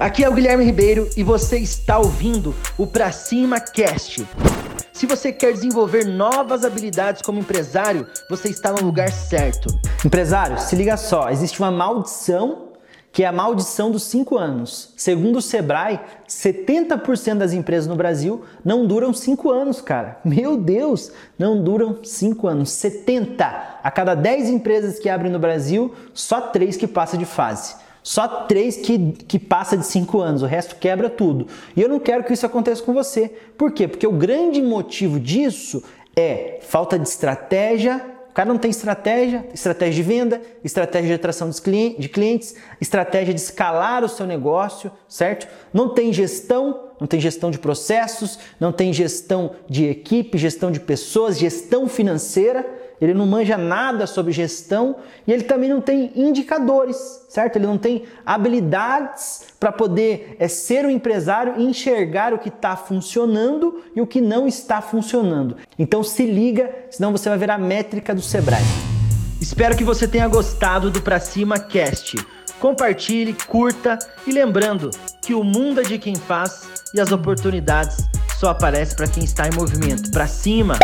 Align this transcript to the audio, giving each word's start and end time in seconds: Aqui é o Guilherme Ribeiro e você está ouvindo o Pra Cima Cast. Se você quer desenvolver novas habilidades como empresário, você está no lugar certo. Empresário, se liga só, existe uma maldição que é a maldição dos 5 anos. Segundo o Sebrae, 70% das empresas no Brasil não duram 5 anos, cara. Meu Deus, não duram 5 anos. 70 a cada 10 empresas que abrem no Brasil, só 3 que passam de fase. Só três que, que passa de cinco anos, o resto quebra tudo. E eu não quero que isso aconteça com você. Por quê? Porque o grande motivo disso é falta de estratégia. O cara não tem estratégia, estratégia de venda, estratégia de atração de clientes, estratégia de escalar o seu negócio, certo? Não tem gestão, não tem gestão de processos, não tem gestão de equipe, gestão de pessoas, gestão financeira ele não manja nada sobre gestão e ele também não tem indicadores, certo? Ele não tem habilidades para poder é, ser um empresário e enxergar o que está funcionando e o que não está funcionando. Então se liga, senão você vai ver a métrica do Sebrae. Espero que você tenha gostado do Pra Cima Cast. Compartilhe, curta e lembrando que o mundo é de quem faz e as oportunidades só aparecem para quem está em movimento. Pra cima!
Aqui 0.00 0.24
é 0.24 0.28
o 0.30 0.32
Guilherme 0.32 0.64
Ribeiro 0.64 1.10
e 1.14 1.22
você 1.22 1.58
está 1.58 1.98
ouvindo 1.98 2.54
o 2.78 2.86
Pra 2.86 3.12
Cima 3.12 3.60
Cast. 3.60 4.26
Se 4.94 5.04
você 5.04 5.30
quer 5.30 5.52
desenvolver 5.52 6.06
novas 6.06 6.64
habilidades 6.64 7.20
como 7.20 7.40
empresário, 7.40 8.06
você 8.30 8.48
está 8.48 8.72
no 8.72 8.82
lugar 8.82 9.10
certo. 9.12 9.68
Empresário, 10.02 10.58
se 10.58 10.74
liga 10.74 10.96
só, 10.96 11.28
existe 11.28 11.60
uma 11.60 11.70
maldição 11.70 12.70
que 13.12 13.24
é 13.24 13.26
a 13.26 13.32
maldição 13.32 13.90
dos 13.90 14.04
5 14.04 14.38
anos. 14.38 14.94
Segundo 14.96 15.36
o 15.36 15.42
Sebrae, 15.42 16.00
70% 16.26 17.36
das 17.36 17.52
empresas 17.52 17.86
no 17.86 17.94
Brasil 17.94 18.42
não 18.64 18.86
duram 18.86 19.12
5 19.12 19.50
anos, 19.50 19.82
cara. 19.82 20.18
Meu 20.24 20.56
Deus, 20.56 21.12
não 21.38 21.62
duram 21.62 21.98
5 22.02 22.48
anos. 22.48 22.70
70 22.70 23.80
a 23.82 23.90
cada 23.90 24.14
10 24.14 24.48
empresas 24.48 24.98
que 24.98 25.10
abrem 25.10 25.30
no 25.30 25.38
Brasil, 25.38 25.94
só 26.14 26.40
3 26.40 26.78
que 26.78 26.86
passam 26.86 27.18
de 27.18 27.26
fase. 27.26 27.74
Só 28.02 28.26
três 28.46 28.76
que, 28.76 29.12
que 29.12 29.38
passa 29.38 29.76
de 29.76 29.84
cinco 29.86 30.20
anos, 30.20 30.42
o 30.42 30.46
resto 30.46 30.76
quebra 30.76 31.10
tudo. 31.10 31.46
E 31.76 31.82
eu 31.82 31.88
não 31.88 32.00
quero 32.00 32.24
que 32.24 32.32
isso 32.32 32.46
aconteça 32.46 32.82
com 32.82 32.94
você. 32.94 33.28
Por 33.58 33.72
quê? 33.72 33.86
Porque 33.86 34.06
o 34.06 34.12
grande 34.12 34.62
motivo 34.62 35.20
disso 35.20 35.82
é 36.16 36.58
falta 36.62 36.98
de 36.98 37.06
estratégia. 37.06 38.04
O 38.30 38.32
cara 38.32 38.48
não 38.48 38.58
tem 38.58 38.70
estratégia, 38.70 39.44
estratégia 39.52 40.02
de 40.02 40.08
venda, 40.08 40.40
estratégia 40.62 41.08
de 41.08 41.14
atração 41.14 41.50
de 41.50 42.08
clientes, 42.08 42.54
estratégia 42.80 43.34
de 43.34 43.40
escalar 43.40 44.04
o 44.04 44.08
seu 44.08 44.24
negócio, 44.24 44.90
certo? 45.08 45.48
Não 45.72 45.92
tem 45.92 46.12
gestão, 46.12 46.90
não 47.00 47.08
tem 47.08 47.20
gestão 47.20 47.50
de 47.50 47.58
processos, 47.58 48.38
não 48.58 48.70
tem 48.72 48.92
gestão 48.92 49.56
de 49.68 49.86
equipe, 49.86 50.38
gestão 50.38 50.70
de 50.70 50.78
pessoas, 50.78 51.38
gestão 51.38 51.88
financeira 51.88 52.64
ele 53.00 53.14
não 53.14 53.26
manja 53.26 53.56
nada 53.56 54.06
sobre 54.06 54.32
gestão 54.32 54.96
e 55.26 55.32
ele 55.32 55.44
também 55.44 55.70
não 55.70 55.80
tem 55.80 56.12
indicadores, 56.14 57.24
certo? 57.28 57.56
Ele 57.56 57.66
não 57.66 57.78
tem 57.78 58.04
habilidades 58.24 59.44
para 59.58 59.72
poder 59.72 60.36
é, 60.38 60.48
ser 60.48 60.84
um 60.84 60.90
empresário 60.90 61.54
e 61.56 61.64
enxergar 61.64 62.34
o 62.34 62.38
que 62.38 62.48
está 62.48 62.76
funcionando 62.76 63.82
e 63.96 64.00
o 64.00 64.06
que 64.06 64.20
não 64.20 64.46
está 64.46 64.82
funcionando. 64.82 65.56
Então 65.78 66.02
se 66.02 66.26
liga, 66.26 66.70
senão 66.90 67.12
você 67.12 67.28
vai 67.28 67.38
ver 67.38 67.50
a 67.50 67.58
métrica 67.58 68.14
do 68.14 68.20
Sebrae. 68.20 68.62
Espero 69.40 69.76
que 69.76 69.84
você 69.84 70.06
tenha 70.06 70.28
gostado 70.28 70.90
do 70.90 71.00
Pra 71.00 71.18
Cima 71.18 71.58
Cast. 71.58 72.18
Compartilhe, 72.60 73.34
curta 73.46 73.98
e 74.26 74.32
lembrando 74.32 74.90
que 75.22 75.32
o 75.32 75.42
mundo 75.42 75.80
é 75.80 75.84
de 75.84 75.98
quem 75.98 76.14
faz 76.14 76.68
e 76.94 77.00
as 77.00 77.10
oportunidades 77.10 77.96
só 78.38 78.50
aparecem 78.50 78.96
para 78.96 79.08
quem 79.08 79.24
está 79.24 79.48
em 79.48 79.56
movimento. 79.56 80.10
Pra 80.10 80.26
cima! 80.26 80.78